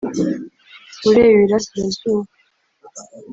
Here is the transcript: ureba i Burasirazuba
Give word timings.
ureba 1.09 1.29
i 1.33 1.35
Burasirazuba 1.41 2.29